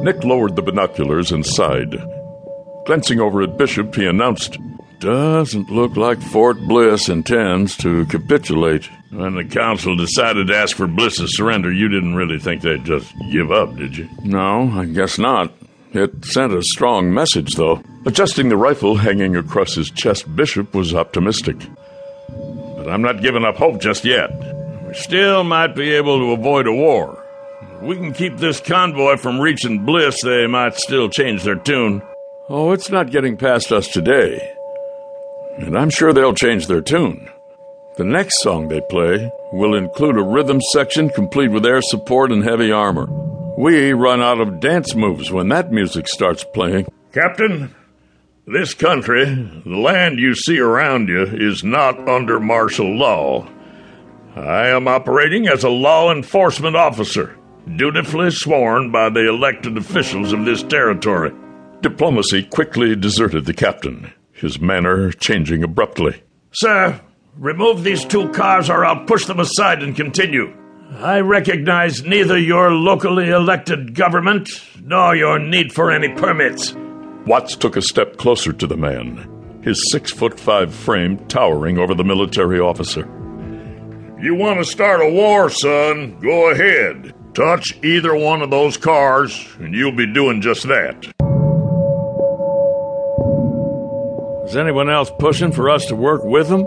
[0.00, 1.96] Nick lowered the binoculars and sighed.
[2.86, 4.56] Glancing over at Bishop, he announced,
[5.00, 8.88] Doesn't look like Fort Bliss intends to capitulate.
[9.10, 13.12] When the council decided to ask for Bliss's surrender, you didn't really think they'd just
[13.32, 14.08] give up, did you?
[14.22, 15.52] No, I guess not.
[15.92, 17.82] It sent a strong message, though.
[18.06, 21.56] Adjusting the rifle hanging across his chest, Bishop was optimistic.
[22.76, 24.30] But I'm not giving up hope just yet.
[24.86, 27.24] We still might be able to avoid a war.
[27.82, 32.02] We can keep this convoy from reaching Bliss, they might still change their tune.
[32.48, 34.54] Oh, it's not getting past us today.
[35.58, 37.30] And I'm sure they'll change their tune.
[37.96, 42.44] The next song they play will include a rhythm section complete with air support and
[42.44, 43.06] heavy armor.
[43.58, 46.86] We run out of dance moves when that music starts playing.
[47.12, 47.74] Captain,
[48.46, 53.48] this country, the land you see around you, is not under martial law.
[54.36, 57.36] I am operating as a law enforcement officer,
[57.76, 61.32] dutifully sworn by the elected officials of this territory.
[61.80, 66.22] Diplomacy quickly deserted the captain, his manner changing abruptly.
[66.52, 67.00] Sir,
[67.36, 70.52] remove these two cars or I'll push them aside and continue.
[70.96, 74.48] I recognize neither your locally elected government
[74.82, 76.74] nor your need for any permits.
[77.26, 81.94] Watts took a step closer to the man, his six foot five frame towering over
[81.94, 83.02] the military officer.
[84.20, 87.14] You want to start a war, son, go ahead.
[87.38, 91.06] Touch either one of those cars, and you'll be doing just that.
[94.44, 96.66] Is anyone else pushing for us to work with them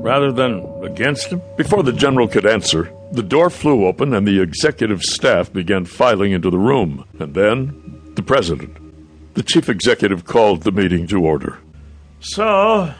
[0.00, 1.42] rather than against them?
[1.58, 6.32] Before the general could answer, the door flew open and the executive staff began filing
[6.32, 7.04] into the room.
[7.18, 9.34] And then, the president.
[9.34, 11.58] The chief executive called the meeting to order.
[12.20, 12.90] So,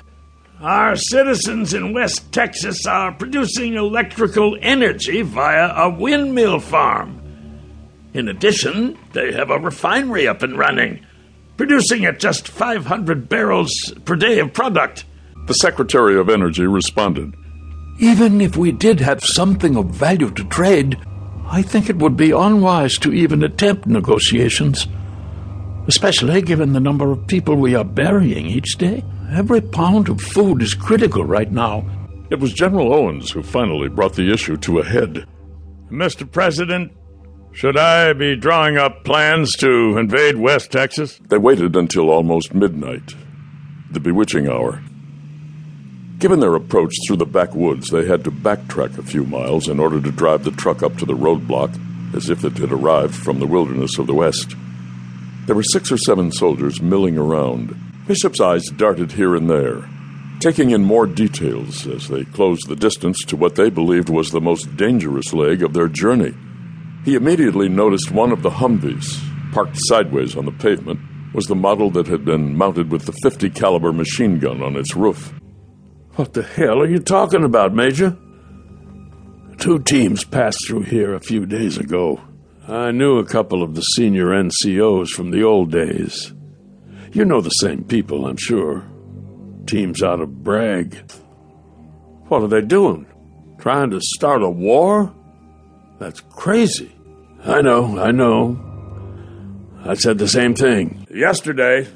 [0.60, 7.20] our citizens in West Texas are producing electrical energy via a windmill farm.
[8.14, 11.04] In addition, they have a refinery up and running,
[11.56, 15.04] producing at just 500 barrels per day of product.
[15.46, 17.34] The Secretary of Energy responded.
[17.98, 20.98] Even if we did have something of value to trade,
[21.46, 24.86] I think it would be unwise to even attempt negotiations,
[25.86, 29.04] especially given the number of people we are burying each day.
[29.34, 31.84] Every pound of food is critical right now.
[32.30, 35.26] It was General Owens who finally brought the issue to a head.
[35.90, 36.30] Mr.
[36.30, 36.92] President,
[37.50, 41.20] should I be drawing up plans to invade West Texas?
[41.28, 43.16] They waited until almost midnight,
[43.90, 44.80] the bewitching hour.
[46.18, 50.00] Given their approach through the backwoods, they had to backtrack a few miles in order
[50.00, 51.76] to drive the truck up to the roadblock
[52.14, 54.54] as if it had arrived from the wilderness of the West.
[55.46, 57.80] There were six or seven soldiers milling around.
[58.06, 59.88] Bishop's eyes darted here and there,
[60.40, 64.42] taking in more details as they closed the distance to what they believed was the
[64.42, 66.34] most dangerous leg of their journey.
[67.04, 69.18] He immediately noticed one of the Humvees,
[69.52, 71.00] parked sideways on the pavement,
[71.32, 74.94] was the model that had been mounted with the 50 caliber machine gun on its
[74.94, 75.32] roof.
[76.16, 78.16] What the hell are you talking about, Major?
[79.58, 82.20] Two teams passed through here a few days ago.
[82.68, 86.34] I knew a couple of the senior NCOs from the old days.
[87.14, 88.82] You know the same people, I'm sure.
[89.66, 90.96] Teams out of Bragg.
[92.26, 93.06] What are they doing?
[93.60, 95.14] Trying to start a war?
[96.00, 96.92] That's crazy.
[97.44, 98.58] I know, I know.
[99.84, 101.06] I said the same thing.
[101.08, 101.86] Yesterday,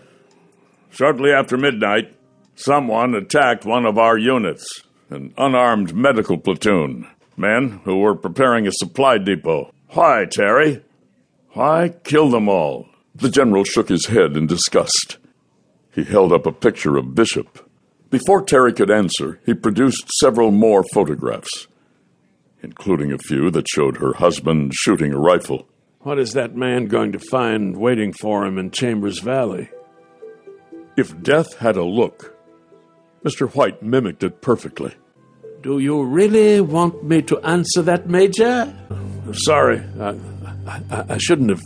[0.91, 2.15] shortly after midnight,
[2.55, 8.73] someone attacked one of our units, an unarmed medical platoon, men who were preparing a
[8.73, 9.73] supply depot.
[9.89, 10.84] Why, Terri?
[11.55, 12.87] Why kill them all?
[13.19, 15.19] The general shook his head in disgust.
[15.93, 17.69] He held up a picture of Bishop.
[18.11, 21.67] Before Terri could answer, he produced several more photographs,
[22.62, 25.67] including a few that showed her husband shooting a rifle.
[26.01, 29.69] What is that man going to find waiting for him in Chambers Valley?
[30.97, 32.37] If death had a look,
[33.25, 33.53] Mr.
[33.55, 34.95] White mimicked it perfectly.
[35.61, 38.73] Do you really want me to answer that, Major?
[39.33, 40.17] Sorry, I,
[40.67, 41.63] I, I shouldn't have.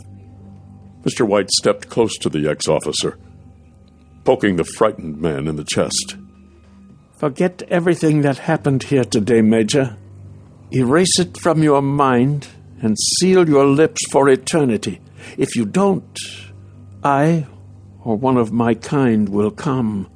[1.03, 1.27] Mr.
[1.27, 3.17] White stepped close to the ex officer,
[4.23, 6.15] poking the frightened man in the chest.
[7.17, 9.97] Forget everything that happened here today, Major.
[10.71, 12.47] Erase it from your mind
[12.81, 14.99] and seal your lips for eternity.
[15.37, 16.17] If you don't,
[17.03, 17.47] I
[18.03, 20.09] or one of my kind will come.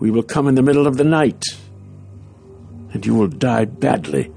[0.00, 1.44] We will come in the middle of the night,
[2.92, 4.32] and you will die badly.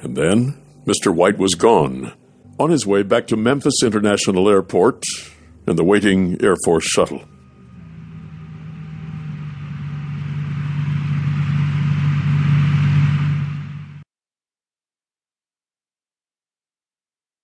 [0.00, 1.14] And then Mr.
[1.14, 2.12] White was gone,
[2.58, 5.02] on his way back to Memphis International Airport
[5.66, 7.22] and the waiting Air Force shuttle.